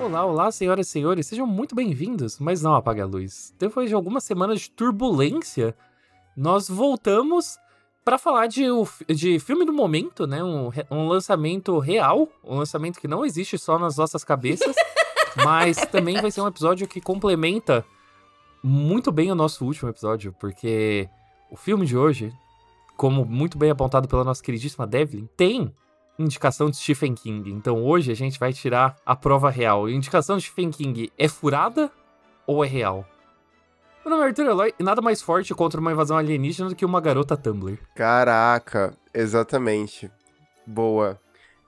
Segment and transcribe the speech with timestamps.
[0.00, 3.52] Olá, olá, senhoras e senhores, sejam muito bem-vindos, mas não apague a luz.
[3.58, 5.74] Depois de algumas semanas de turbulência,
[6.36, 7.58] nós voltamos
[8.04, 8.64] para falar de,
[9.08, 10.42] de filme do momento, né?
[10.42, 14.76] Um, um lançamento real, um lançamento que não existe só nas nossas cabeças,
[15.44, 17.84] mas também vai ser um episódio que complementa
[18.62, 21.08] muito bem o nosso último episódio, porque
[21.50, 22.32] o filme de hoje,
[22.96, 25.74] como muito bem apontado pela nossa queridíssima Devlin, tem
[26.18, 27.50] indicação de Stephen King.
[27.50, 29.86] Então hoje a gente vai tirar a prova real.
[29.86, 31.90] A indicação de Stephen King é furada
[32.46, 33.06] ou é real?
[34.04, 36.84] Meu nome é Arthur Eloy e nada mais forte contra uma invasão alienígena do que
[36.84, 37.78] uma garota Tumblr.
[37.94, 40.10] Caraca, exatamente.
[40.66, 41.20] Boa.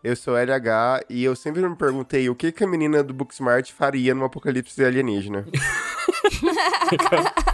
[0.02, 3.70] Eu sou LH e eu sempre me perguntei o que, que a menina do Booksmart
[3.72, 5.46] faria no apocalipse alienígena.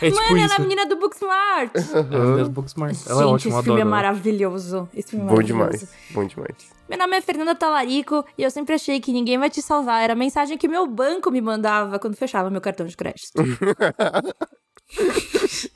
[0.00, 1.72] É tipo Mano, ela é a menina do Booksmart.
[1.88, 2.12] Uhum.
[2.12, 2.96] É a menina do Booksmart.
[3.06, 4.88] Ela é Gente, ótima, esse filme é maravilhoso.
[4.94, 5.68] Esse filme é bom maravilhoso.
[5.68, 6.56] demais, bom demais.
[6.88, 10.02] Meu nome é Fernanda Talarico e eu sempre achei que ninguém vai te salvar.
[10.02, 13.32] Era a mensagem que meu banco me mandava quando fechava meu cartão de crédito.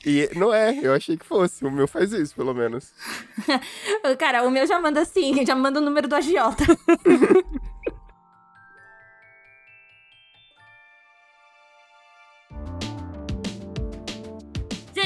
[0.05, 1.65] e não é, eu achei que fosse.
[1.65, 2.91] O meu faz isso, pelo menos.
[4.17, 6.63] Cara, o meu já manda assim, já manda o número do agiota.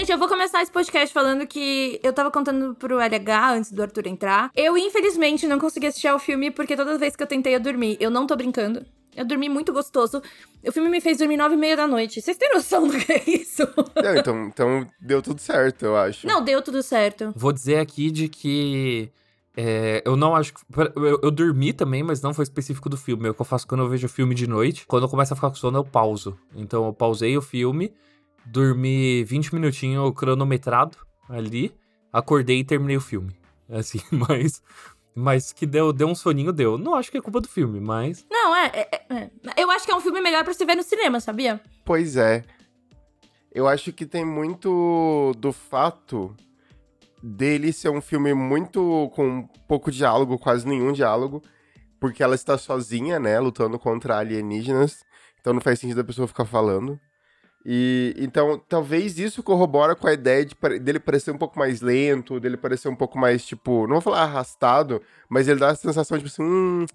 [0.08, 3.82] Gente, eu vou começar esse podcast falando que eu tava contando pro LH antes do
[3.82, 4.50] Arthur entrar.
[4.56, 7.98] Eu, infelizmente, não consegui assistir ao filme porque toda vez que eu tentei eu dormi.
[8.00, 8.86] Eu não tô brincando.
[9.14, 10.22] Eu dormi muito gostoso.
[10.66, 12.22] O filme me fez dormir nove e meia da noite.
[12.22, 13.64] Vocês têm noção do que é isso?
[14.02, 16.26] Não, então, então deu tudo certo, eu acho.
[16.26, 17.34] Não, deu tudo certo.
[17.36, 19.12] Vou dizer aqui de que.
[19.58, 20.62] É, eu não acho que.
[20.96, 23.28] Eu, eu, dormi também, mas não foi específico do filme.
[23.28, 24.86] É o que eu faço quando eu vejo o filme de noite.
[24.88, 26.40] Quando eu começo a ficar com sono, eu pauso.
[26.56, 27.94] Então eu pausei o filme
[28.52, 30.98] dormi 20 minutinhos cronometrado
[31.30, 31.74] ali,
[32.12, 33.36] acordei e terminei o filme.
[33.70, 34.62] Assim, mas.
[35.20, 36.78] Mas que deu, deu um soninho, deu.
[36.78, 38.24] Não acho que é culpa do filme, mas.
[38.30, 38.68] Não, é.
[38.68, 41.60] é, é eu acho que é um filme melhor pra você ver no cinema, sabia?
[41.84, 42.44] Pois é.
[43.52, 46.36] Eu acho que tem muito do fato
[47.22, 49.12] dele ser um filme muito.
[49.16, 51.42] com pouco diálogo, quase nenhum diálogo.
[52.00, 53.40] Porque ela está sozinha, né?
[53.40, 55.04] Lutando contra alienígenas.
[55.42, 57.00] Então não faz sentido a pessoa ficar falando.
[57.70, 62.40] E então, talvez isso corrobora com a ideia de, dele parecer um pouco mais lento,
[62.40, 66.18] dele parecer um pouco mais, tipo, não vou falar arrastado, mas ele dá a sensação
[66.18, 66.86] de, tipo assim, hum,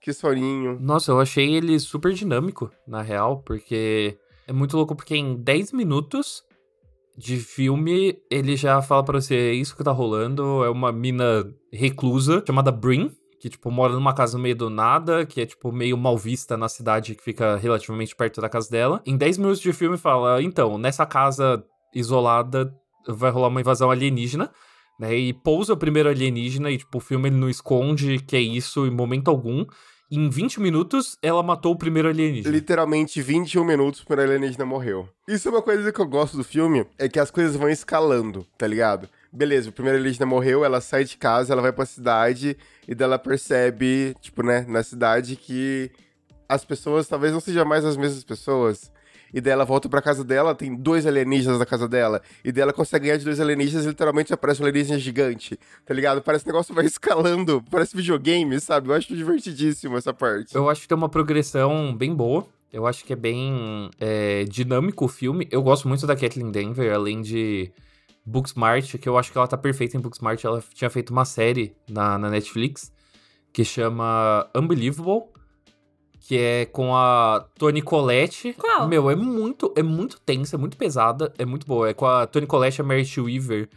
[0.00, 0.78] que soninho.
[0.80, 4.16] Nossa, eu achei ele super dinâmico, na real, porque
[4.48, 6.42] é muito louco, porque em 10 minutos
[7.14, 11.44] de filme, ele já fala para você, é isso que tá rolando, é uma mina
[11.70, 15.72] reclusa chamada Brin, que, tipo, mora numa casa no meio do nada, que é, tipo,
[15.72, 19.02] meio mal vista na cidade que fica relativamente perto da casa dela.
[19.04, 21.60] Em 10 minutos de filme fala, então, nessa casa
[21.92, 22.72] isolada
[23.08, 24.48] vai rolar uma invasão alienígena,
[24.96, 25.16] né?
[25.16, 28.86] E pousa o primeiro alienígena e, tipo, o filme ele não esconde que é isso
[28.86, 29.66] em momento algum.
[30.08, 32.54] Em 20 minutos, ela matou o primeiro alienígena.
[32.54, 35.08] Literalmente 21 minutos, o primeiro alienígena morreu.
[35.26, 38.46] Isso é uma coisa que eu gosto do filme, é que as coisas vão escalando,
[38.56, 39.08] tá ligado?
[39.32, 42.56] Beleza, o primeiro alienígena morreu, ela sai de casa, ela vai pra cidade
[42.86, 45.90] e dela percebe, tipo, né, na cidade que
[46.48, 48.92] as pessoas talvez não sejam mais as mesmas pessoas.
[49.34, 52.20] E daí ela volta pra casa dela, tem dois alienígenas na casa dela.
[52.44, 55.58] E daí ela consegue ganhar de dois alienígenas e literalmente aparece um alienígena gigante.
[55.86, 56.20] Tá ligado?
[56.20, 57.64] Parece que o negócio vai escalando.
[57.70, 58.90] Parece videogame, sabe?
[58.90, 60.54] Eu acho divertidíssimo essa parte.
[60.54, 62.46] Eu acho que tem uma progressão bem boa.
[62.70, 65.48] Eu acho que é bem é, dinâmico o filme.
[65.50, 67.72] Eu gosto muito da Kathleen Denver, além de
[68.24, 70.42] Booksmart, que eu acho que ela tá perfeita em Booksmart.
[70.44, 72.92] Ela tinha feito uma série na, na Netflix
[73.52, 75.24] que chama Unbelievable,
[76.20, 78.54] que é com a Toni Collette.
[78.54, 78.88] Qual?
[78.88, 81.90] Meu, é muito, é muito tensa, é muito pesada, é muito boa.
[81.90, 83.68] É com a Toni Collette e a Merit Weaver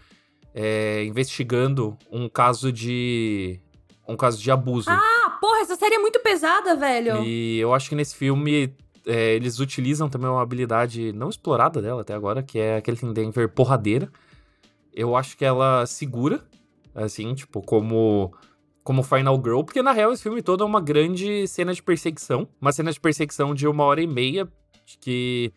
[0.53, 3.59] é, investigando um caso de
[4.07, 4.89] um caso de abuso.
[4.89, 7.23] Ah, porra, essa série é muito pesada, velho.
[7.23, 8.73] E eu acho que nesse filme
[9.05, 13.49] é, eles utilizam também uma habilidade não explorada dela até agora, que é aquele Denver
[13.49, 14.09] porradeira.
[14.95, 16.43] Eu acho que ela segura,
[16.95, 18.33] assim, tipo, como
[18.85, 22.47] como Final Girl, porque na real esse filme todo é uma grande cena de perseguição,
[22.61, 24.47] uma cena de perseguição de uma hora e meia,
[25.01, 25.51] que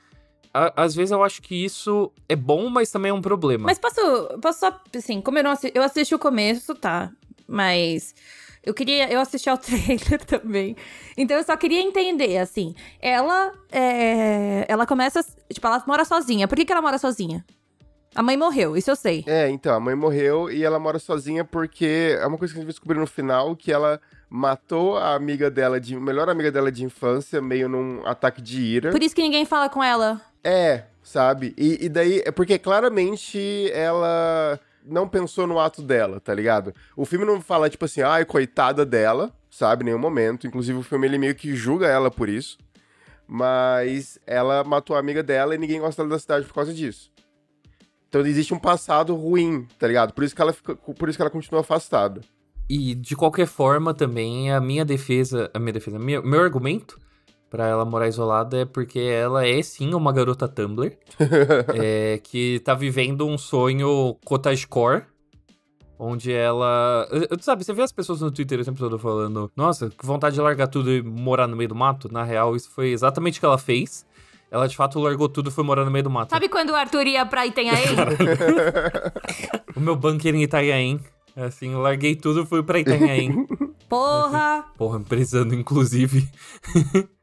[0.52, 3.66] a, às vezes eu acho que isso é bom, mas também é um problema.
[3.66, 4.00] Mas posso,
[4.40, 7.12] posso só, assim, como eu não assisti, eu assisti o começo, tá,
[7.46, 8.14] mas
[8.64, 10.74] eu queria, eu assisti ao trailer também,
[11.14, 16.56] então eu só queria entender, assim, ela, é, ela começa, tipo, ela mora sozinha, por
[16.56, 17.44] que, que ela mora sozinha?
[18.18, 19.22] A mãe morreu, isso eu sei.
[19.28, 22.60] É, então, a mãe morreu e ela mora sozinha porque é uma coisa que a
[22.60, 26.50] gente vai descobrir no final, que ela matou a amiga dela, de, a melhor amiga
[26.50, 28.90] dela de infância, meio num ataque de ira.
[28.90, 30.20] Por isso que ninguém fala com ela.
[30.42, 31.54] É, sabe?
[31.56, 36.74] E, e daí, é porque claramente ela não pensou no ato dela, tá ligado?
[36.96, 40.44] O filme não fala, tipo assim, ai, coitada dela, sabe, em nenhum momento.
[40.44, 42.58] Inclusive, o filme ele meio que julga ela por isso.
[43.28, 47.16] Mas ela matou a amiga dela e ninguém gosta dela da cidade por causa disso.
[48.08, 50.12] Então existe um passado ruim, tá ligado?
[50.12, 52.22] Por isso que ela, fica, por isso que ela continua afastada.
[52.68, 56.98] E de qualquer forma, também, a minha defesa, a minha defesa, meu, meu argumento
[57.50, 60.92] para ela morar isolada é porque ela é sim uma garota Tumblr
[61.74, 65.04] é, que tá vivendo um sonho cottagecore.
[66.00, 67.08] Onde ela.
[67.40, 70.40] Sabe, você vê as pessoas no Twitter o tempo todo falando: Nossa, que vontade de
[70.40, 72.08] largar tudo e morar no meio do mato.
[72.12, 74.06] Na real, isso foi exatamente o que ela fez.
[74.50, 76.30] Ela de fato largou tudo e foi morar no meio do mato.
[76.30, 77.96] Sabe quando o Arthur ia pra Itanhaém?
[79.76, 81.00] o meu bunker em Itanhaém.
[81.36, 83.46] Assim, larguei tudo e fui pra Itanhaém.
[83.88, 84.64] Porra!
[84.76, 86.28] Porra, precisando, inclusive.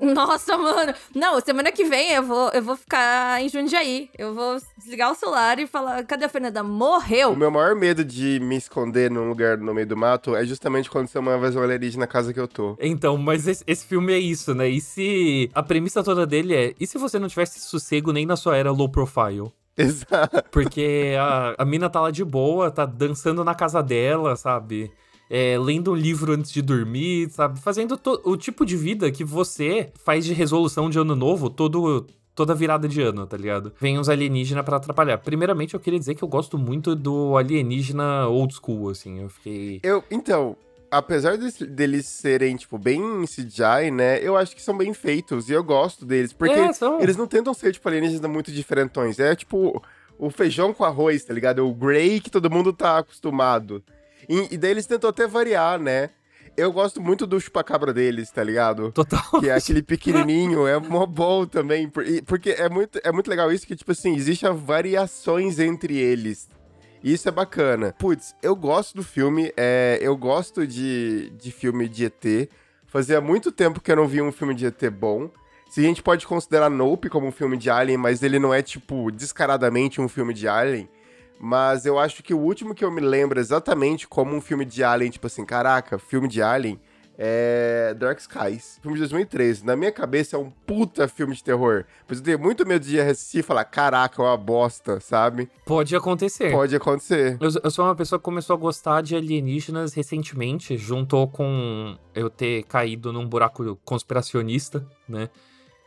[0.00, 0.92] Nossa, mano.
[1.14, 4.10] Não, semana que vem eu vou, eu vou ficar em Jundiaí.
[4.16, 6.62] Eu vou desligar o celular e falar: cadê a Fernanda?
[6.62, 7.32] Morreu!
[7.32, 10.90] O meu maior medo de me esconder num lugar no meio do mato é justamente
[10.90, 12.76] quando você uma invasão alienígena na casa que eu tô.
[12.80, 14.68] Então, mas esse, esse, filme é isso, né?
[14.68, 15.50] E se.
[15.54, 18.70] A premissa toda dele é: e se você não tivesse sossego nem na sua era
[18.70, 19.50] low profile?
[19.76, 20.42] Exato.
[20.50, 24.90] Porque a, a mina tá lá de boa, tá dançando na casa dela, sabe?
[25.28, 27.60] É, lendo um livro antes de dormir, sabe?
[27.60, 32.54] Fazendo o tipo de vida que você faz de resolução de ano novo todo, toda
[32.54, 33.72] virada de ano, tá ligado?
[33.80, 35.18] Vem uns alienígenas para atrapalhar.
[35.18, 39.20] Primeiramente, eu queria dizer que eu gosto muito do alienígena old school, assim.
[39.20, 39.80] Eu fiquei.
[39.82, 40.56] Eu, então.
[40.88, 44.20] Apesar de, deles serem, tipo, bem CGI, né?
[44.22, 46.32] Eu acho que são bem feitos e eu gosto deles.
[46.32, 46.70] Porque é,
[47.00, 49.18] eles não tentam ser, tipo, alienígenas muito diferentões.
[49.18, 49.82] É, tipo,
[50.16, 51.66] o feijão com arroz, tá ligado?
[51.66, 53.82] O Grey que todo mundo tá acostumado.
[54.28, 56.10] E, e daí eles tentam até variar, né?
[56.56, 58.90] Eu gosto muito do chupacabra deles, tá ligado?
[58.90, 59.40] Total.
[59.40, 61.90] Que é aquele pequenininho, é mó bom também.
[62.24, 66.48] Porque é muito, é muito legal isso que, tipo assim, existem variações entre eles.
[67.04, 67.94] Isso é bacana.
[67.98, 72.48] Putz, eu gosto do filme, é, eu gosto de, de filme de ET.
[72.86, 75.30] Fazia muito tempo que eu não vi um filme de ET bom.
[75.68, 78.62] Se a gente pode considerar Nope como um filme de Alien, mas ele não é,
[78.62, 80.88] tipo, descaradamente um filme de Alien.
[81.38, 84.82] Mas eu acho que o último que eu me lembro exatamente como um filme de
[84.82, 86.80] Alien, tipo assim, caraca, filme de Alien,
[87.18, 89.64] é Dark Skies, filme de 2013.
[89.64, 91.84] Na minha cabeça é um puta filme de terror.
[92.08, 95.48] Mas eu tenho muito medo de assistir e falar, caraca, é uma bosta, sabe?
[95.64, 96.50] Pode acontecer.
[96.50, 97.38] Pode acontecer.
[97.40, 102.28] Eu, eu, sou uma pessoa que começou a gostar de alienígenas recentemente, juntou com eu
[102.28, 105.30] ter caído num buraco conspiracionista, né?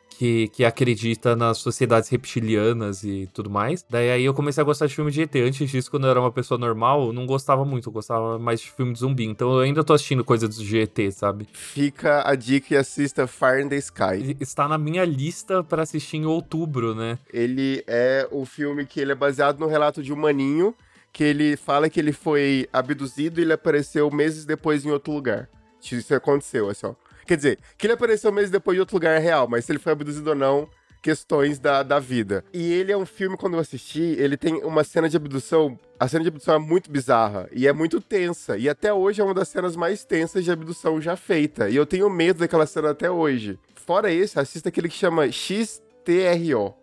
[0.10, 3.86] Que, que acredita nas sociedades reptilianas e tudo mais.
[3.90, 5.36] Daí aí eu comecei a gostar de filme de ET.
[5.36, 8.60] Antes disso, quando eu era uma pessoa normal, eu não gostava muito, eu gostava mais
[8.60, 9.26] de filme de zumbi.
[9.26, 11.48] Então eu ainda tô assistindo coisas do GT, sabe?
[11.54, 14.36] Fica a dica e assista Fire in the Sky.
[14.40, 17.18] Está na minha lista para assistir em outubro, né?
[17.32, 20.76] Ele é o filme que ele é baseado no relato de um maninho
[21.12, 25.50] que ele fala que ele foi abduzido e ele apareceu meses depois em outro lugar.
[25.82, 26.94] Isso aconteceu, assim, ó.
[27.30, 29.78] Quer dizer, que ele apareceu meses depois em outro lugar é real, mas se ele
[29.78, 30.68] foi abduzido ou não,
[31.00, 32.44] questões da, da vida.
[32.52, 35.78] E ele é um filme, quando eu assisti, ele tem uma cena de abdução.
[36.00, 38.58] A cena de abdução é muito bizarra e é muito tensa.
[38.58, 41.70] E até hoje é uma das cenas mais tensas de abdução já feita.
[41.70, 43.60] E eu tenho medo daquela cena até hoje.
[43.75, 46.74] Fora esse, assista aquele que chama XTRO,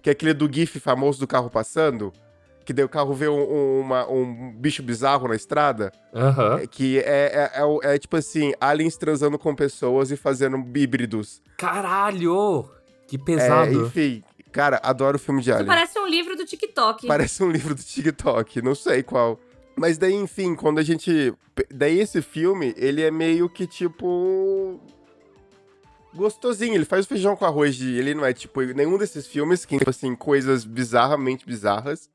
[0.00, 2.12] que é aquele do GIF famoso do carro passando
[2.66, 5.92] que daí o carro vê um, um, uma, um bicho bizarro na estrada.
[6.12, 6.66] Uhum.
[6.66, 11.40] Que é, é, é, é, tipo assim, aliens transando com pessoas e fazendo híbridos.
[11.56, 12.68] Caralho!
[13.06, 13.70] Que pesado.
[13.70, 15.68] É, enfim, cara, adoro filme de alien.
[15.68, 17.06] parece um livro do TikTok.
[17.06, 19.38] Parece um livro do TikTok, não sei qual.
[19.76, 21.32] Mas daí, enfim, quando a gente.
[21.70, 24.80] Daí esse filme, ele é meio que tipo
[26.16, 26.74] gostosinho.
[26.74, 27.96] Ele faz o feijão com arroz de.
[27.96, 32.10] Ele não é tipo nenhum desses filmes que, tipo assim, coisas bizarramente bizarras.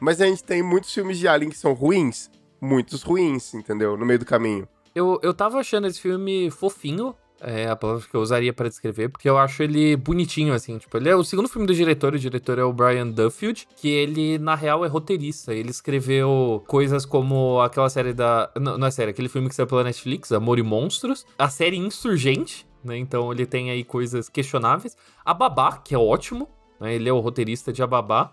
[0.00, 2.30] Mas a gente tem muitos filmes de Alien que são ruins.
[2.60, 3.96] Muitos ruins, entendeu?
[3.96, 4.68] No meio do caminho.
[4.94, 9.08] Eu, eu tava achando esse filme fofinho, é a palavra que eu usaria para descrever,
[9.08, 10.76] porque eu acho ele bonitinho, assim.
[10.78, 13.88] Tipo, ele é o segundo filme do diretor, o diretor é o Brian Duffield, que
[13.88, 15.54] ele, na real, é roteirista.
[15.54, 18.50] Ele escreveu coisas como aquela série da.
[18.60, 21.24] Não, não é série, aquele filme que saiu pela Netflix, Amor e Monstros.
[21.38, 22.98] A série Insurgente, né?
[22.98, 24.96] Então ele tem aí coisas questionáveis.
[25.24, 26.94] A Babá, que é ótimo, né?
[26.94, 28.32] Ele é o roteirista de A.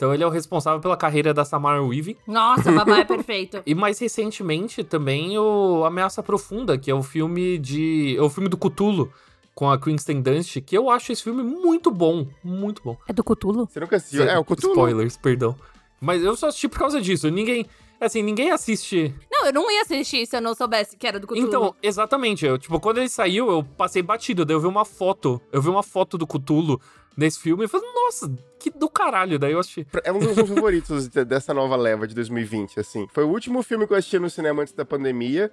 [0.00, 2.16] Então ele é o responsável pela carreira da Samara Weaving.
[2.26, 3.62] Nossa, babá é perfeito.
[3.66, 8.16] e mais recentemente também o Ameaça Profunda, que é o filme de.
[8.16, 9.12] É o filme do Cthulhu
[9.54, 12.96] com a Kristen Dunst, que eu acho esse filme muito bom, muito bom.
[13.06, 13.68] É do Cthulhu?
[13.70, 14.22] Você nunca assistiu?
[14.22, 14.72] É, o Cthulhu.
[14.72, 15.54] Spoilers, perdão.
[16.00, 17.28] Mas eu só assisti por causa disso.
[17.28, 17.66] Ninguém.
[18.00, 19.14] Assim, ninguém assiste.
[19.30, 21.46] Não, eu não ia assistir se eu não soubesse que era do Cthulhu.
[21.46, 22.46] Então, exatamente.
[22.46, 24.46] Eu, tipo, quando ele saiu, eu passei batido.
[24.46, 25.38] Daí eu vi uma foto.
[25.52, 26.80] Eu vi uma foto do Cthulhu
[27.16, 27.64] nesse filme.
[27.64, 29.38] Eu falei, nossa, que do caralho.
[29.38, 29.86] Daí eu assisti.
[30.04, 33.06] É um dos meus favoritos dessa nova leva de 2020, assim.
[33.12, 35.50] Foi o último filme que eu assisti no cinema antes da pandemia.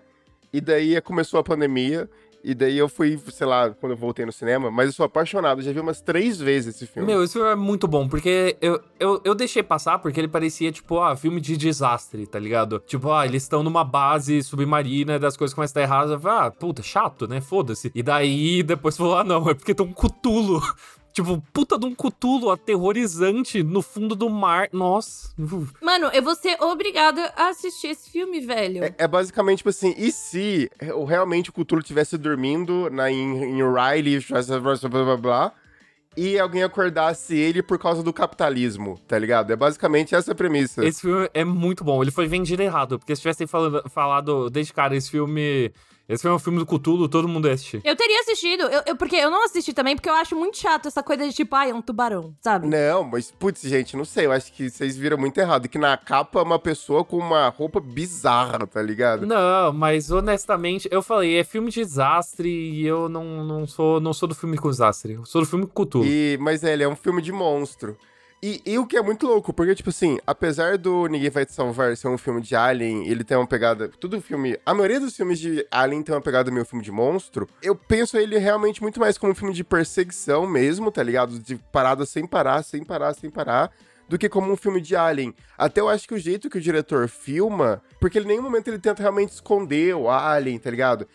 [0.54, 2.10] E daí começou a pandemia.
[2.44, 5.62] E daí eu fui, sei lá, quando eu voltei no cinema, mas eu sou apaixonado,
[5.62, 7.06] já vi umas três vezes esse filme.
[7.06, 10.72] Meu, esse filme é muito bom, porque eu, eu, eu deixei passar porque ele parecia,
[10.72, 12.82] tipo, ah, filme de desastre, tá ligado?
[12.86, 16.14] Tipo, ah, eles estão numa base submarina, das coisas começam a dar errado.
[16.14, 17.42] Eu falei, ah, puta, chato, né?
[17.42, 17.92] Foda-se.
[17.94, 20.62] E daí depois falou, ah, não, é porque tem um cutulo
[21.18, 24.70] Tipo, puta de um cutulo aterrorizante no fundo do mar.
[24.72, 25.34] Nossa.
[25.82, 28.84] Mano, eu vou ser obrigada a assistir esse filme, velho.
[28.84, 30.70] É, é basicamente tipo assim, e se
[31.08, 34.24] realmente o cutulo estivesse dormindo na, em, em Riley,
[34.92, 35.54] blá blá blá,
[36.16, 39.52] e alguém acordasse ele por causa do capitalismo, tá ligado?
[39.52, 40.86] É basicamente essa a premissa.
[40.86, 42.00] Esse filme é muito bom.
[42.04, 45.74] Ele foi vendido errado, porque se tivessem falado, falado desde cara, esse filme
[46.08, 47.82] esse foi um filme do Cthulhu, todo mundo assiste.
[47.84, 50.88] Eu teria assistido, eu, eu, porque eu não assisti também, porque eu acho muito chato
[50.88, 52.66] essa coisa de tipo, ai, ah, é um tubarão, sabe?
[52.66, 55.98] Não, mas, putz, gente, não sei, eu acho que vocês viram muito errado, que na
[55.98, 59.26] capa é uma pessoa com uma roupa bizarra, tá ligado?
[59.26, 64.14] Não, mas honestamente, eu falei, é filme de desastre e eu não, não, sou, não
[64.14, 66.06] sou do filme com desastre, eu sou do filme com Cthulhu.
[66.06, 67.98] E, mas é, ele é um filme de monstro.
[68.42, 71.54] E, e, o que é muito louco, porque, tipo assim, apesar do Ninguém Vai Te
[71.54, 73.90] Salvar ser um filme de Alien, ele tem uma pegada.
[74.00, 74.60] Tudo filme.
[74.64, 77.50] A maioria dos filmes de Alien tem uma pegada meio filme de monstro.
[77.64, 81.40] Eu penso ele realmente muito mais como um filme de perseguição mesmo, tá ligado?
[81.40, 83.72] De parada sem parar, sem parar, sem parar.
[84.08, 85.34] Do que como um filme de Alien.
[85.58, 88.68] Até eu acho que o jeito que o diretor filma, porque ele em nenhum momento
[88.68, 91.08] ele tenta realmente esconder o Alien, tá ligado?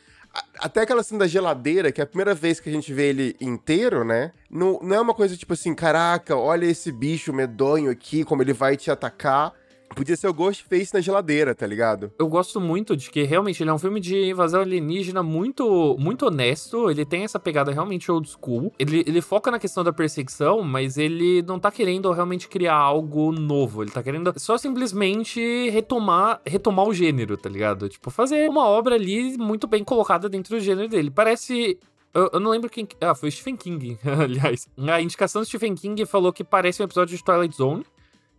[0.59, 3.37] Até aquela cena da geladeira, que é a primeira vez que a gente vê ele
[3.41, 4.33] inteiro, né?
[4.51, 8.53] Não, não é uma coisa tipo assim, caraca, olha esse bicho medonho aqui, como ele
[8.53, 9.53] vai te atacar.
[9.95, 12.13] Podia ser o Ghostface na geladeira, tá ligado?
[12.19, 16.27] Eu gosto muito de que realmente ele é um filme de invasão alienígena muito, muito
[16.27, 16.91] honesto.
[16.91, 18.73] Ele tem essa pegada realmente old school.
[18.79, 23.33] Ele, ele foca na questão da perseguição, mas ele não tá querendo realmente criar algo
[23.33, 23.83] novo.
[23.83, 27.89] Ele tá querendo só simplesmente retomar, retomar o gênero, tá ligado?
[27.89, 31.11] Tipo, fazer uma obra ali muito bem colocada dentro do gênero dele.
[31.11, 31.79] Parece
[32.15, 32.87] eu, eu, não lembro quem.
[33.01, 34.69] Ah, foi o Stephen King, aliás.
[34.77, 37.87] A indicação do Stephen King falou que parece um episódio de Twilight Zone.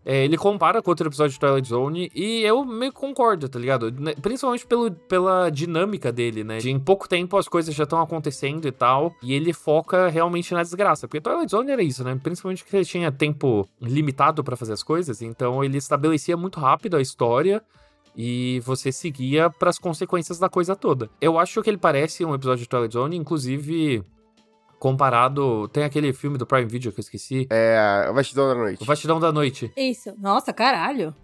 [0.05, 3.57] É, ele compara com outro episódio de Twilight Zone e eu meio que concordo, tá
[3.57, 3.91] ligado?
[3.91, 6.57] Né, principalmente pelo, pela dinâmica dele, né?
[6.57, 9.13] De em pouco tempo as coisas já estão acontecendo e tal.
[9.22, 11.07] E ele foca realmente na desgraça.
[11.07, 12.19] Porque Twilight Zone era isso, né?
[12.22, 15.22] Principalmente porque ele tinha tempo limitado para fazer as coisas.
[15.22, 17.62] Então ele estabelecia muito rápido a história
[18.15, 21.10] e você seguia para as consequências da coisa toda.
[21.19, 24.03] Eu acho que ele parece um episódio de Twilight Zone, inclusive
[24.84, 25.70] comparado.
[25.70, 27.48] Tem aquele filme do Prime Video que eu esqueci.
[27.50, 28.84] É, O Vastidão da Noite.
[28.84, 29.72] O Vastidão da Noite.
[29.78, 30.13] Isso.
[30.20, 31.16] Nossa, caralho.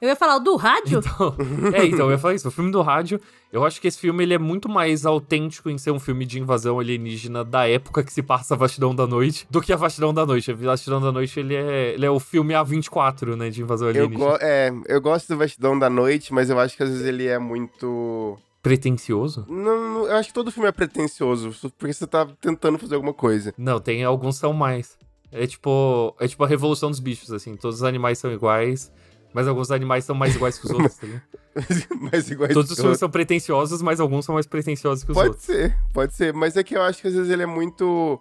[0.00, 1.00] Eu ia falar o do rádio?
[1.00, 1.34] Então,
[1.74, 2.46] é, então, eu ia falar isso.
[2.46, 3.20] O filme do rádio,
[3.52, 6.38] eu acho que esse filme ele é muito mais autêntico em ser um filme de
[6.38, 10.14] invasão alienígena da época que se passa a Vastidão da Noite do que a Vastidão
[10.14, 10.52] da Noite.
[10.52, 14.24] A Vastidão da Noite, ele é, ele é o filme A24, né, de invasão alienígena.
[14.24, 17.26] Eu, é, eu gosto do Vastidão da Noite, mas eu acho que às vezes ele
[17.26, 19.44] é muito pretencioso?
[19.46, 23.52] Não, eu acho que todo filme é pretencioso, porque você tá tentando fazer alguma coisa.
[23.58, 24.96] Não, tem alguns são mais.
[25.30, 27.56] É tipo, é tipo a revolução dos bichos, assim.
[27.56, 28.90] Todos os animais são iguais,
[29.34, 31.06] mas alguns animais são mais iguais que os outros, tá
[32.10, 35.28] mais iguais Todos os filmes são pretenciosos, mas alguns são mais pretenciosos que os pode
[35.28, 35.46] outros.
[35.46, 36.32] Pode ser, pode ser.
[36.32, 38.18] Mas é que eu acho que às vezes ele é muito.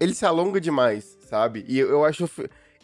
[0.00, 1.64] Ele se alonga demais, sabe?
[1.68, 2.28] E eu acho.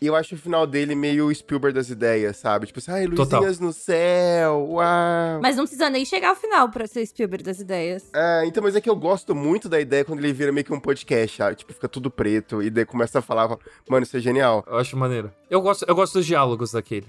[0.01, 2.67] E eu acho o final dele meio Spielberg das ideias, sabe?
[2.67, 3.55] Tipo assim, ai, luzinhas Total.
[3.67, 5.41] no céu, uau.
[5.41, 8.11] Mas não precisa nem chegar ao final pra ser Spielberg das ideias.
[8.15, 10.73] É, então, mas é que eu gosto muito da ideia quando ele vira meio que
[10.73, 11.57] um podcast, sabe?
[11.57, 13.49] Tipo, fica tudo preto e daí começa a falar,
[13.89, 14.63] mano, isso é genial.
[14.67, 15.33] Eu acho maneiro.
[15.49, 17.07] Eu gosto, eu gosto dos diálogos daquele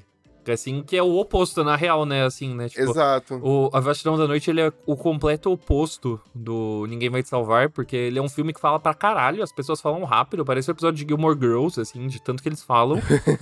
[0.51, 2.70] assim, que é o oposto, na real, né, assim, né?
[2.70, 3.36] Tipo, Exato.
[3.44, 7.70] O A Vastidão da Noite, ele é o completo oposto do Ninguém Vai Te Salvar,
[7.70, 10.74] porque ele é um filme que fala pra caralho, as pessoas falam rápido, parece um
[10.74, 13.00] episódio de Gilmore Girls, assim, de tanto que eles falam.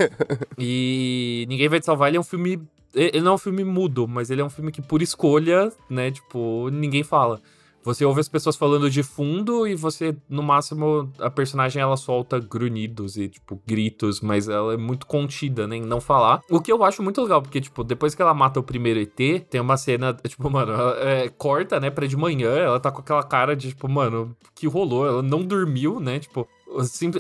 [0.58, 2.62] e Ninguém Vai Te Salvar, ele é um filme...
[2.94, 6.12] Ele não é um filme mudo, mas ele é um filme que, por escolha, né,
[6.12, 7.42] tipo, ninguém fala.
[7.86, 12.40] Você ouve as pessoas falando de fundo e você, no máximo, a personagem ela solta
[12.40, 16.42] grunhidos e, tipo, gritos, mas ela é muito contida, né, em não falar.
[16.50, 19.46] O que eu acho muito legal, porque, tipo, depois que ela mata o primeiro ET,
[19.48, 23.02] tem uma cena, tipo, mano, ela, é, corta, né, pra de manhã, ela tá com
[23.02, 25.06] aquela cara de, tipo, mano, que rolou?
[25.06, 26.48] Ela não dormiu, né, tipo,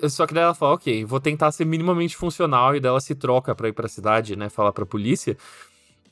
[0.09, 3.53] só que daí ela fala, ok, vou tentar ser minimamente funcional, e dela se troca
[3.53, 5.37] pra ir pra cidade, né, falar pra polícia.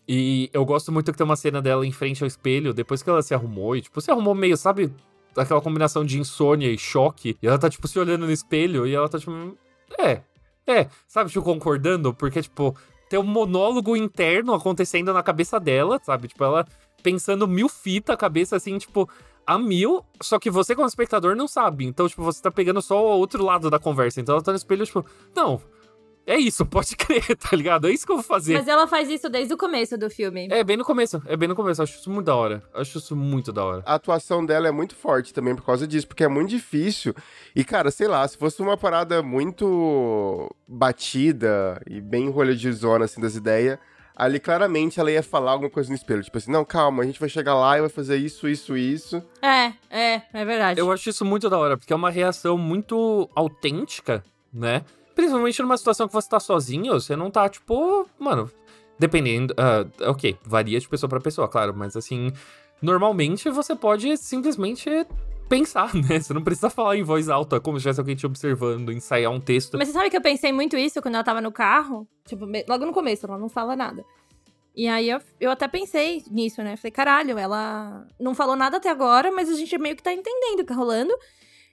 [0.08, 3.10] E eu gosto muito que tem uma cena dela em frente ao espelho, depois que
[3.10, 4.94] ela se arrumou, e tipo, se arrumou meio, sabe?
[5.36, 7.38] Aquela combinação de insônia e choque.
[7.42, 9.58] E ela tá, tipo, se olhando no espelho e ela tá, tipo.
[9.98, 10.22] É,
[10.68, 12.76] é, sabe, tipo, concordando, porque, tipo,
[13.10, 16.28] tem um monólogo interno acontecendo na cabeça dela, sabe?
[16.28, 16.66] Tipo, ela
[17.02, 19.10] pensando mil fitas, a cabeça assim, tipo,
[19.46, 21.86] a mil, só que você, como espectador, não sabe.
[21.86, 24.22] Então, tipo, você tá pegando só o outro lado da conversa.
[24.22, 25.06] Então ela tá no espelho, tipo,
[25.36, 25.62] não.
[26.26, 27.88] É isso, pode crer, tá ligado?
[27.88, 28.54] É isso que eu vou fazer.
[28.54, 30.48] Mas ela faz isso desde o começo do filme.
[30.50, 31.22] É, bem no começo.
[31.26, 31.84] É bem no começo.
[31.84, 32.64] Acho isso muito da hora.
[32.74, 33.84] Acho isso muito da hora.
[33.86, 37.14] A atuação dela é muito forte também por causa disso, porque é muito difícil.
[37.56, 43.06] E, cara, sei lá, se fosse uma parada muito batida e bem rolha de zona,
[43.06, 43.78] assim, das ideias,
[44.16, 46.24] ali claramente ela ia falar alguma coisa no espelho.
[46.24, 49.22] Tipo assim, não, calma, a gente vai chegar lá e vai fazer isso, isso, isso.
[49.42, 50.80] É, é, é verdade.
[50.80, 54.84] Eu acho isso muito da hora, porque é uma reação muito autêntica, né?
[55.16, 58.50] Principalmente numa situação que você tá sozinho, você não tá, tipo, mano,
[58.98, 59.54] dependendo.
[59.54, 62.32] Uh, ok, varia de pessoa para pessoa, claro, mas assim,
[62.82, 64.90] normalmente você pode simplesmente
[65.48, 66.20] pensar, né?
[66.20, 69.40] Você não precisa falar em voz alta, como se tivesse alguém te observando, ensaiar um
[69.40, 69.78] texto.
[69.78, 72.08] Mas você sabe que eu pensei muito isso quando ela tava no carro?
[72.26, 74.04] Tipo, logo no começo, ela não fala nada.
[74.76, 76.76] E aí eu, eu até pensei nisso, né?
[76.76, 80.56] Falei, caralho, ela não falou nada até agora, mas a gente meio que tá entendendo
[80.56, 81.14] o que tá rolando.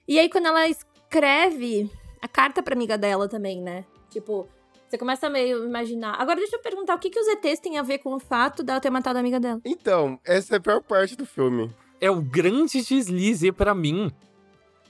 [0.07, 1.89] E aí quando ela escreve
[2.21, 3.85] a carta pra amiga dela também, né?
[4.09, 4.47] Tipo,
[4.91, 6.15] você começa a meio imaginar.
[6.19, 8.61] Agora deixa eu perguntar, o que, que os ETs têm a ver com o fato
[8.61, 9.61] dela ter matado a amiga dela?
[9.65, 11.73] Então, essa é a pior parte do filme.
[11.99, 14.11] É o grande deslize para mim.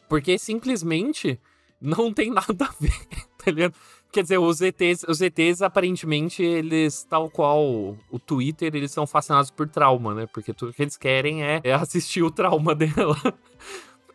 [0.09, 1.39] Porque simplesmente
[1.79, 2.99] não tem nada a ver,
[3.37, 3.75] tá ligado?
[4.11, 7.63] Quer dizer, os ETs, os ETs aparentemente, eles, tal qual
[8.09, 10.25] o Twitter, eles são fascinados por trauma, né?
[10.25, 13.15] Porque tudo que eles querem é, é assistir o trauma dela.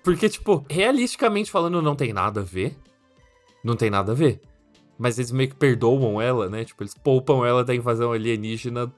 [0.02, 2.76] Porque, tipo, realisticamente falando, não tem nada a ver
[3.66, 4.40] não tem nada a ver.
[4.98, 6.64] Mas eles meio que perdoam ela, né?
[6.64, 8.90] Tipo, eles poupam ela da invasão alienígena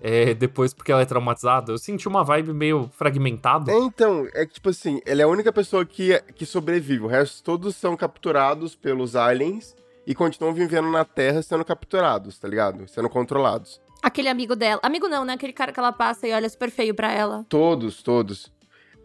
[0.00, 1.72] é, depois porque ela é traumatizada.
[1.72, 3.70] Eu senti uma vibe meio fragmentada.
[3.70, 7.04] É, então, é que, tipo assim, ela é a única pessoa que, que sobrevive.
[7.04, 12.48] O resto todos são capturados pelos aliens e continuam vivendo na Terra sendo capturados, tá
[12.48, 12.88] ligado?
[12.88, 13.80] Sendo controlados.
[14.02, 14.80] Aquele amigo dela.
[14.82, 15.34] Amigo não, né?
[15.34, 17.44] Aquele cara que ela passa e olha super feio pra ela.
[17.48, 18.52] Todos, todos.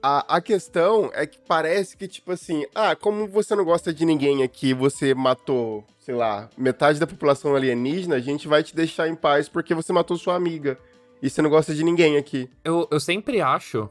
[0.02, 4.04] A, a questão é que parece que, tipo assim, ah, como você não gosta de
[4.04, 9.08] ninguém aqui, você matou, sei lá, metade da população alienígena, a gente vai te deixar
[9.08, 10.78] em paz porque você matou sua amiga.
[11.22, 12.50] E você não gosta de ninguém aqui.
[12.64, 13.88] Eu, eu sempre acho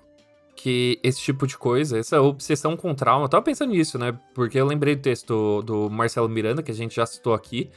[0.56, 4.18] que esse tipo de coisa, essa obsessão com trauma, eu tava pensando nisso, né?
[4.34, 7.70] Porque eu lembrei do texto do Marcelo Miranda, que a gente já citou aqui,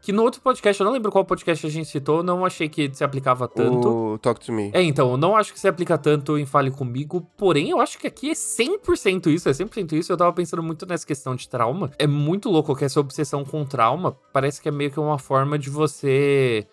[0.00, 2.90] que no outro podcast, eu não lembro qual podcast a gente citou, não achei que
[2.92, 4.14] se aplicava tanto.
[4.14, 4.70] O Talk to Me.
[4.72, 7.98] É, então, eu não acho que se aplica tanto em Fale Comigo, porém, eu acho
[7.98, 10.12] que aqui é 100% isso, é 100% isso.
[10.12, 11.90] Eu tava pensando muito nessa questão de trauma.
[11.98, 15.58] É muito louco que essa obsessão com trauma parece que é meio que uma forma
[15.58, 16.66] de você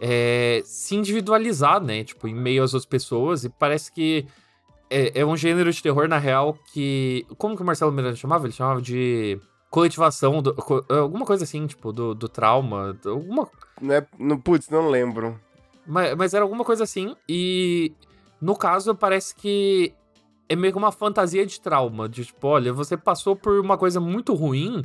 [0.00, 2.04] é, se individualizar, né?
[2.04, 4.26] Tipo, em meio às outras pessoas, e parece que
[4.88, 7.26] é, é um gênero de terror, na real, que.
[7.36, 8.46] Como que o Marcelo Miranda chamava?
[8.46, 10.54] Ele chamava de coletivação, do,
[10.90, 13.48] é, alguma coisa assim, tipo, do, do trauma, alguma...
[13.80, 15.40] Não é, não, putz, não lembro.
[15.86, 17.92] Mas, mas era alguma coisa assim, e
[18.40, 19.94] no caso parece que
[20.48, 24.00] é meio que uma fantasia de trauma, de tipo, olha, você passou por uma coisa
[24.00, 24.84] muito ruim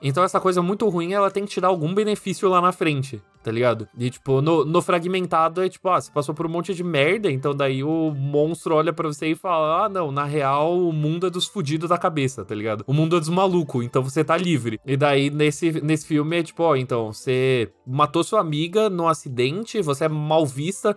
[0.00, 3.20] então essa coisa muito ruim, ela tem que te dar algum benefício lá na frente,
[3.42, 3.88] tá ligado?
[3.98, 7.30] E tipo, no, no fragmentado é tipo, ah, você passou por um monte de merda,
[7.30, 11.26] então daí o monstro olha para você e fala: "Ah, não, na real o mundo
[11.26, 12.84] é dos fudidos da cabeça", tá ligado?
[12.86, 14.80] O mundo é dos malucos, então você tá livre.
[14.84, 19.80] E daí nesse nesse filme é tipo, ó, então você matou sua amiga no acidente,
[19.80, 20.96] você é mal vista,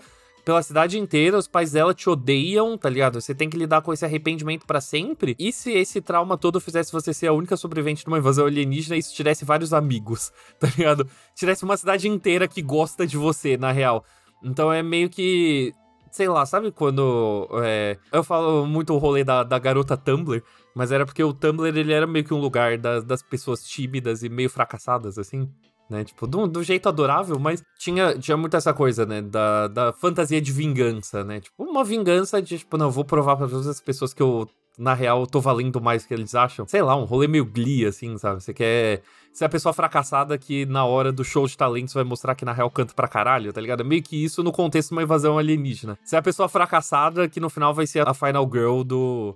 [0.49, 3.21] pela cidade inteira, os pais dela te odeiam, tá ligado?
[3.21, 5.35] Você tem que lidar com esse arrependimento para sempre.
[5.37, 8.97] E se esse trauma todo fizesse você ser a única sobrevivente de uma invasão alienígena
[8.97, 11.07] isso tivesse vários amigos, tá ligado?
[11.35, 14.03] Tivesse uma cidade inteira que gosta de você, na real.
[14.43, 15.71] Então é meio que.
[16.09, 17.47] Sei lá, sabe quando.
[17.63, 20.41] É, eu falo muito o rolê da, da garota Tumblr,
[20.75, 24.23] mas era porque o Tumblr ele era meio que um lugar das, das pessoas tímidas
[24.23, 25.47] e meio fracassadas, assim
[25.89, 26.03] né?
[26.03, 29.21] Tipo, do, do, jeito adorável, mas tinha, tinha muito essa coisa, né?
[29.21, 31.39] Da, da fantasia de vingança, né?
[31.39, 34.47] Tipo, uma vingança de, tipo, não, vou provar pra todas as pessoas que eu,
[34.77, 36.67] na real, tô valendo mais que eles acham.
[36.67, 38.41] Sei lá, um rolê meio glee, assim, sabe?
[38.41, 39.01] Você quer
[39.33, 42.53] ser a pessoa fracassada que na hora do show de talentos vai mostrar que na
[42.53, 43.81] real canta pra caralho, tá ligado?
[43.81, 45.97] É meio que isso no contexto de uma invasão alienígena.
[46.03, 49.35] Você é a pessoa fracassada que no final vai ser a final girl do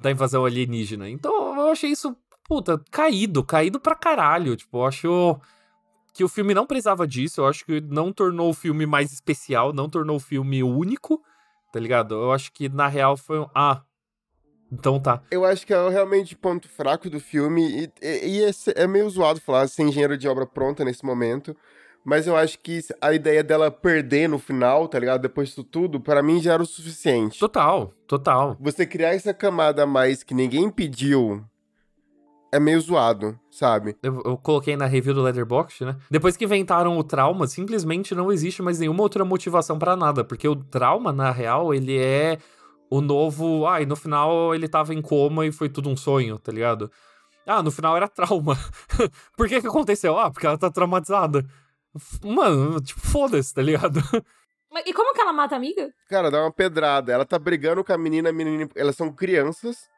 [0.00, 1.08] da invasão alienígena.
[1.08, 2.16] Então eu achei isso,
[2.48, 4.56] puta, caído, caído pra caralho.
[4.56, 5.40] Tipo, eu acho
[6.12, 7.40] que o filme não precisava disso.
[7.40, 11.22] Eu acho que não tornou o filme mais especial, não tornou o filme único,
[11.72, 12.14] tá ligado?
[12.14, 13.46] Eu acho que na real foi um.
[13.54, 13.82] Ah.
[14.70, 15.22] Então tá.
[15.30, 17.62] Eu acho que é realmente ponto fraco do filme.
[17.62, 18.50] E, e, e é,
[18.82, 21.56] é meio zoado falar sem engenheiro de obra pronta nesse momento.
[22.04, 25.20] Mas eu acho que a ideia dela perder no final, tá ligado?
[25.20, 27.38] Depois disso tudo, para mim já era o suficiente.
[27.38, 28.56] Total, total.
[28.60, 31.44] Você criar essa camada a mais que ninguém pediu
[32.52, 33.96] é meio zoado, sabe?
[34.02, 35.96] Eu, eu, coloquei na review do Leatherbox, né?
[36.10, 40.48] Depois que inventaram o trauma, simplesmente não existe mais nenhuma outra motivação para nada, porque
[40.48, 42.38] o trauma, na real, ele é
[42.90, 43.66] o novo.
[43.66, 46.90] Ai, no final ele tava em coma e foi tudo um sonho, tá ligado?
[47.46, 48.56] Ah, no final era trauma.
[49.36, 50.18] Por que que aconteceu?
[50.18, 51.44] Ah, porque ela tá traumatizada.
[52.22, 54.00] Mano, tipo, foda-se, tá ligado?
[54.70, 55.90] Mas e como que ela mata a amiga?
[56.10, 57.10] Cara, dá uma pedrada.
[57.10, 58.68] Ela tá brigando com a menina, a menina.
[58.74, 59.88] Elas são crianças.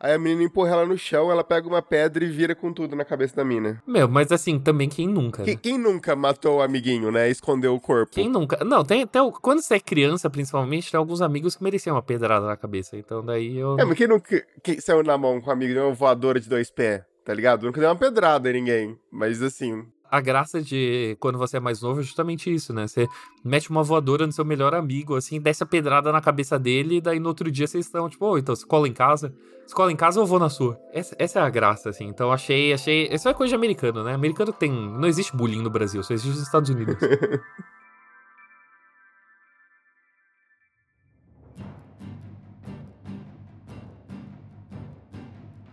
[0.00, 2.94] Aí a menina empurra ela no chão, ela pega uma pedra e vira com tudo
[2.94, 3.82] na cabeça da mina.
[3.86, 5.60] Meu, mas assim, também quem nunca, Quem, né?
[5.60, 7.28] quem nunca matou o amiguinho, né?
[7.28, 8.12] Escondeu o corpo.
[8.12, 8.64] Quem nunca?
[8.64, 12.46] Não, tem, o- quando você é criança, principalmente, tem alguns amigos que mereciam uma pedrada
[12.46, 12.96] na cabeça.
[12.96, 13.76] Então daí eu.
[13.78, 16.48] É, mas quem nunca quem saiu na mão com um amigo deu uma voadora de
[16.48, 17.66] dois pés, tá ligado?
[17.66, 18.98] Nunca deu uma pedrada em ninguém.
[19.10, 19.84] Mas assim.
[20.10, 22.86] A graça de quando você é mais novo é justamente isso, né?
[22.86, 23.06] Você
[23.44, 27.00] mete uma voadora no seu melhor amigo, assim, desce a pedrada na cabeça dele, e
[27.00, 29.34] daí no outro dia vocês estão, tipo, ô, então você cola em casa?
[29.66, 30.80] Você cola em casa ou vou na sua?
[30.92, 32.06] Essa, essa é a graça, assim.
[32.06, 33.06] Então achei, achei.
[33.12, 34.14] Isso é coisa de americano, né?
[34.14, 34.72] Americano tem.
[34.72, 36.96] Não existe bullying no Brasil, só existe nos Estados Unidos.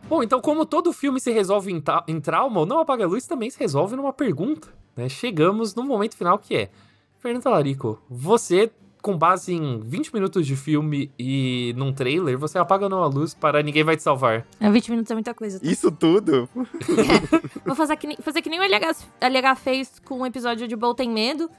[0.08, 3.08] Bom, então, como todo filme se resolve em, ta- em trauma, o Não Apaga a
[3.08, 4.68] Luz também se resolve numa pergunta.
[4.96, 5.10] Né?
[5.10, 6.70] Chegamos no momento final que é:
[7.18, 12.86] Fernando Larico, você, com base em 20 minutos de filme e num trailer, você apaga
[12.86, 14.46] ou não a luz para Ninguém Vai Te Salvar.
[14.60, 15.60] É, 20 minutos é muita coisa.
[15.60, 15.66] tá?
[15.68, 16.48] Isso tudo?
[17.66, 20.76] Vou fazer que, nem- fazer que nem o LH, LH fez com o episódio de
[20.76, 21.50] Bolt Tem Medo.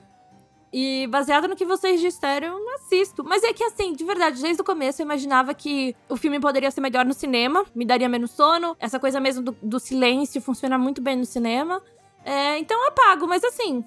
[0.78, 3.24] E baseado no que vocês disseram, eu assisto.
[3.24, 6.70] Mas é que assim, de verdade, desde o começo eu imaginava que o filme poderia
[6.70, 8.76] ser melhor no cinema, me daria menos sono.
[8.78, 11.82] Essa coisa mesmo do, do silêncio funciona muito bem no cinema.
[12.22, 13.82] É, então eu apago, mas assim.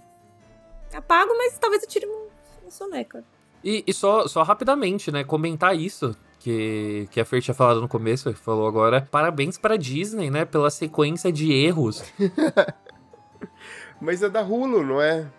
[0.92, 2.28] Apago, mas talvez eu tire um,
[2.64, 3.24] uma soneca.
[3.64, 5.24] E, e só, só rapidamente, né?
[5.24, 6.18] Comentar isso.
[6.40, 9.08] Que, que a Fer tinha falado no começo, falou agora.
[9.12, 10.44] Parabéns pra Disney, né?
[10.44, 12.04] Pela sequência de erros.
[14.02, 15.30] Mas é da Hulu, não é?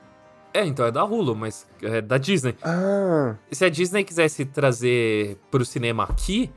[0.52, 2.56] É, então é da Hulu, mas é da Disney.
[2.62, 3.36] Ah.
[3.52, 6.50] Se a Disney quisesse trazer pro cinema aqui,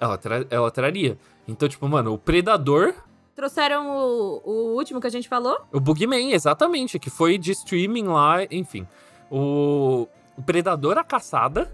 [0.00, 1.18] ela, tra- ela traria.
[1.48, 2.94] Então, tipo, mano, o Predador,
[3.34, 5.58] Trouxeram o, o último que a gente falou?
[5.72, 8.86] o Bugman, exatamente, que foi de streaming lá, enfim.
[9.28, 10.06] O,
[10.38, 11.68] o Predador, a caçada,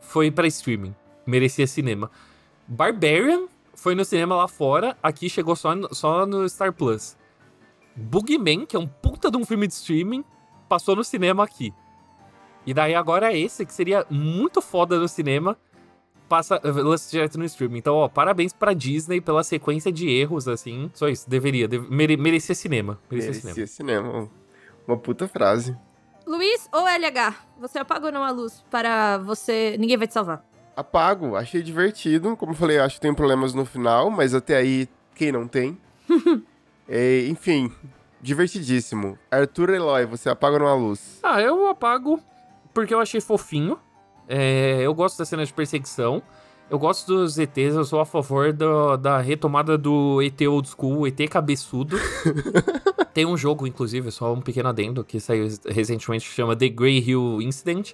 [0.00, 0.94] foi pra streaming.
[1.26, 2.10] Merecia cinema.
[2.66, 7.14] Barbarian foi no cinema lá fora, aqui chegou só no, só no Star Plus.
[7.94, 10.24] Bugman, que é um puta de um filme de streaming,
[10.72, 11.70] passou no cinema aqui.
[12.64, 15.58] E daí agora esse, que seria muito foda no cinema,
[16.30, 17.76] passa lança direto no streaming.
[17.76, 20.90] Então, ó, parabéns pra Disney pela sequência de erros, assim.
[20.94, 21.68] Só isso, deveria.
[21.68, 22.98] deve- mere- merecia cinema.
[23.10, 23.54] Merecia cinema.
[23.54, 24.30] Merecia cinema.
[24.88, 25.76] Uma puta frase.
[26.26, 27.34] Luiz ou LH?
[27.60, 29.76] Você apaga ou não a luz para você.
[29.78, 30.42] Ninguém vai te salvar.
[30.74, 32.34] Apago, achei divertido.
[32.34, 35.76] Como eu falei, acho que tem problemas no final, mas até aí, quem não tem?
[36.88, 37.70] É, enfim,
[38.22, 39.18] divertidíssimo.
[39.30, 41.18] Arthur Eloy, você apaga ou não a luz?
[41.22, 42.20] Ah, eu apago
[42.72, 43.78] porque eu achei fofinho.
[44.28, 46.22] É, eu gosto da cena de perseguição.
[46.70, 51.06] Eu gosto dos ETs, eu sou a favor do- da retomada do ET old school,
[51.06, 51.98] ET cabeçudo.
[53.12, 56.98] Tem um jogo, inclusive, só um pequeno adendo, que saiu recentemente, que chama The Grey
[56.98, 57.92] Hill Incident,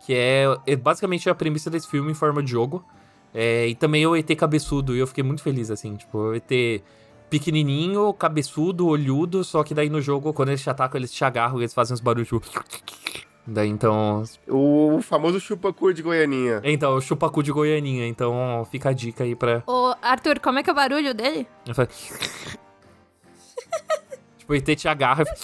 [0.00, 2.84] que é, é basicamente a premissa desse filme em forma de jogo.
[3.32, 6.34] É, e também é o ET cabeçudo, e eu fiquei muito feliz, assim, tipo, o
[6.34, 6.82] ET
[7.30, 11.58] pequenininho, cabeçudo, olhudo, só que daí no jogo, quando eles te atacam, eles te agarram
[11.58, 12.42] e eles fazem uns barulhos, tipo...
[13.46, 14.22] Daí, então...
[14.46, 16.60] O famoso chupacu de Goianinha.
[16.62, 19.62] Então, o chupacu de Goianinha, então fica a dica aí pra...
[19.66, 21.48] Ô, Arthur, como é que é o barulho dele?
[21.66, 21.90] Eu falei...
[24.38, 25.24] tipo, o ET te agarra...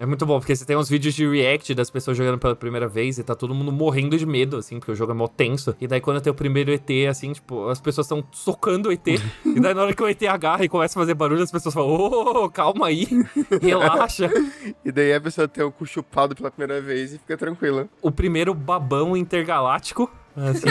[0.00, 2.88] É muito bom, porque você tem uns vídeos de react das pessoas jogando pela primeira
[2.88, 5.76] vez e tá todo mundo morrendo de medo, assim, porque o jogo é mó tenso.
[5.78, 9.06] E daí quando tem o primeiro ET, assim, tipo, as pessoas estão socando o ET.
[9.44, 11.74] e daí na hora que o ET agarra e começa a fazer barulho, as pessoas
[11.74, 13.06] falam, ô, calma aí,
[13.60, 14.30] relaxa.
[14.82, 17.86] E daí a pessoa tem o cu chupado pela primeira vez e fica tranquila.
[18.00, 20.70] O primeiro babão intergaláctico, assim,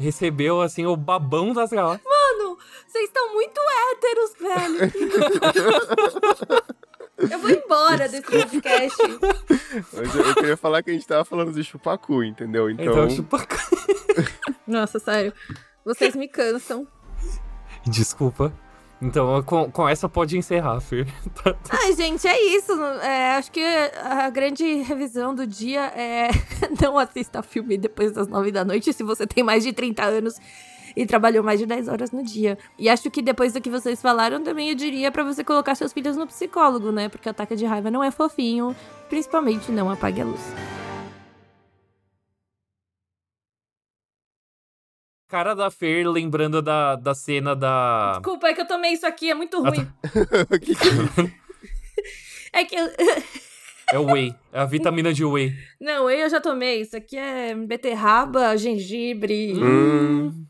[0.00, 2.02] recebeu, assim, o babão das galáxias.
[2.04, 3.60] Mano, vocês estão muito
[3.92, 4.92] héteros, velho.
[7.30, 8.98] Eu vou embora desse podcast.
[9.92, 12.68] Mas eu, eu queria falar que a gente tava falando de chupacu, entendeu?
[12.70, 13.56] Então, Então, chupacu...
[14.66, 15.32] Nossa, sério.
[15.84, 16.86] Vocês me cansam.
[17.86, 18.52] Desculpa.
[19.02, 21.06] Então, com, com essa pode encerrar, Fer.
[21.42, 22.72] Tá- tá- Ai, gente, é isso.
[23.02, 26.28] É, acho que a grande revisão do dia é
[26.82, 30.34] não assista filme depois das nove da noite se você tem mais de 30 anos
[30.96, 32.58] e trabalhou mais de 10 horas no dia.
[32.78, 35.92] E acho que depois do que vocês falaram, também eu diria pra você colocar seus
[35.92, 37.08] filhos no psicólogo, né?
[37.08, 38.74] Porque ataque de raiva não é fofinho,
[39.08, 40.40] principalmente não apague a luz.
[45.28, 48.14] Cara da Fer lembrando da, da cena da.
[48.16, 49.86] Desculpa, é que eu tomei isso aqui, é muito ruim.
[50.60, 51.40] que que-
[52.52, 52.84] É que eu...
[53.92, 54.34] É o whey.
[54.52, 55.52] É a vitamina de whey.
[55.80, 56.80] Não, eu já tomei.
[56.80, 59.54] Isso aqui é beterraba, gengibre.
[59.56, 60.46] Hum.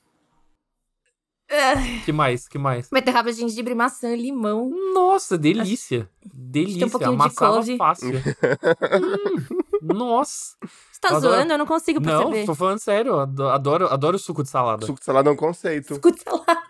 [2.04, 2.46] Que mais?
[2.48, 2.88] Que mais?
[2.90, 4.70] beterraba, gengibre, maçã, limão.
[4.94, 6.08] Nossa, delícia.
[6.24, 6.88] Delícia.
[6.88, 7.76] pouquinho de Amassava couve.
[7.76, 8.10] fácil.
[8.10, 10.56] Hum, nossa.
[10.62, 11.52] Você tá Eu adoro- zoando?
[11.52, 12.46] Eu não consigo Não, perceber.
[12.46, 13.18] tô falando sério.
[13.18, 14.86] Adoro, adoro suco de salada.
[14.86, 15.94] Suco de salada é um conceito.
[15.94, 16.62] Suco de salada.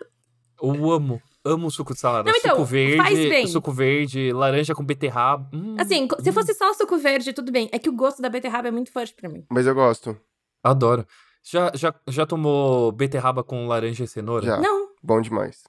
[0.61, 1.21] Eu amo.
[1.43, 2.29] Amo suco de salada.
[2.31, 3.47] Não, então, suco verde, faz bem.
[3.47, 5.49] suco verde, laranja com beterraba.
[5.51, 7.67] Hum, Assim, se fosse só suco verde, tudo bem.
[7.71, 9.43] É que o gosto da beterraba é muito forte pra mim.
[9.49, 10.15] Mas eu gosto.
[10.63, 11.05] Adoro.
[11.43, 14.45] Já, já, já tomou beterraba com laranja e cenoura?
[14.45, 14.57] Já.
[14.57, 14.89] Não.
[15.01, 15.63] Bom demais.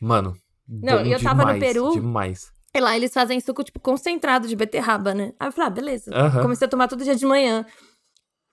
[0.00, 0.36] Mano.
[0.68, 1.90] Não, bom eu tava no demais, Peru.
[1.92, 2.52] Demais.
[2.72, 5.32] E lá eles fazem suco, tipo, concentrado de beterraba, né?
[5.40, 6.10] Aí eu falei, ah, beleza.
[6.42, 7.66] Comecei a tomar todo dia de manhã.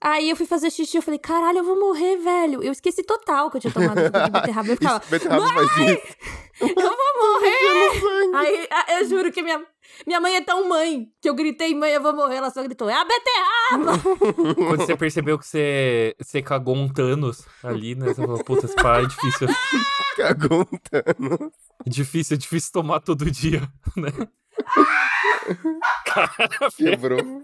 [0.00, 2.62] Aí eu fui fazer xixi, eu falei, caralho, eu vou morrer, velho.
[2.62, 4.68] Eu esqueci total que eu tinha tomado suco de beterraba.
[4.68, 6.06] Eu ficava, beterraba isso.
[6.60, 8.36] eu vou morrer!
[8.36, 9.60] Aí a- eu juro que minha,
[10.06, 12.36] minha mãe é tão mãe que eu gritei, mãe, eu vou morrer.
[12.36, 13.98] Ela só gritou, é a beterraba!
[14.54, 18.06] Quando você percebeu que você, você cagou um Thanos ali, né?
[18.06, 19.48] Você falou, puta, esse pá é difícil.
[20.16, 21.52] Cagou um Thanos.
[21.84, 24.10] É difícil, é difícil tomar todo dia, né?
[26.06, 26.30] Cara,
[26.76, 27.42] Quebrou.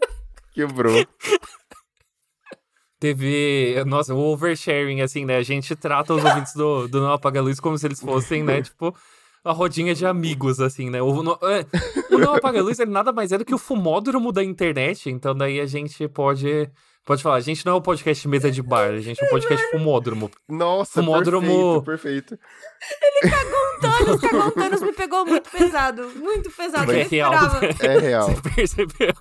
[0.53, 1.07] Quebrou.
[3.05, 3.85] Teve.
[3.85, 5.37] Nossa, o oversharing, assim, né?
[5.37, 8.63] A gente trata os ouvintes do, do Não Apaga Luz como se eles fossem, né?
[8.63, 8.95] Tipo,
[9.45, 11.03] a rodinha de amigos, assim, né?
[11.03, 11.67] O, no- é,
[12.11, 15.11] o Não Apaga Luz ele nada mais é do que o fumódromo da internet.
[15.11, 16.67] Então, daí a gente pode.
[17.05, 19.27] Pode falar, a gente não é um podcast de mesa de bar, a gente é
[19.27, 20.31] um podcast fumódromo.
[20.49, 22.39] Nossa, Fumódromo- perfeito, perfeito.
[23.81, 26.09] Thanos, cagou um Thanos me pegou muito pesado.
[26.17, 26.87] Muito pesado.
[26.87, 27.61] Porque eu é nem real, esperava.
[27.61, 27.75] né?
[27.81, 28.29] É real.
[28.33, 29.13] Você percebeu?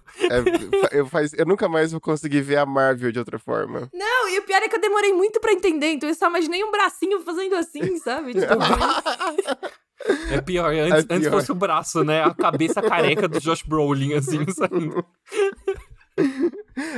[0.92, 3.90] É, eu, faz, eu nunca mais vou conseguir ver a Marvel de outra forma.
[3.94, 6.64] Não, e o pior é que eu demorei muito pra entender, então eu só imaginei
[6.64, 8.34] um bracinho fazendo assim, sabe?
[8.34, 8.54] Tipo,
[10.32, 11.32] É pior, antes, É antes pior.
[11.32, 12.24] fosse o braço, né?
[12.24, 15.06] A cabeça careca do Josh Brolin, assim, saindo.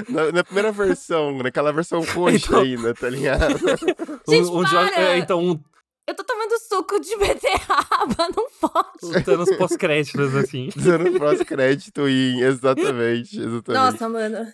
[0.09, 3.57] Na, na primeira versão, naquela versão roxa Então- ainda, tá ligado?
[4.27, 5.01] Gente, o, o Josh- para!
[5.01, 5.59] é, então, um,
[6.07, 9.17] eu tô tomando suco de beterraba, não pode.
[9.17, 10.69] o Thanos pós-créditos, assim.
[10.77, 12.07] Dando pós-crédito.
[12.07, 13.69] Exatamente, exatamente.
[13.73, 14.45] Nossa, mano.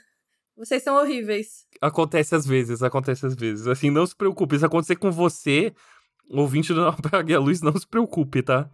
[0.57, 1.65] Vocês são horríveis.
[1.81, 3.67] Acontece às vezes, acontece às vezes.
[3.67, 4.57] Assim, não se preocupe.
[4.59, 5.73] Se acontecer com você,
[6.29, 8.69] ouvinte do Apague a Luz, não se preocupe, tá?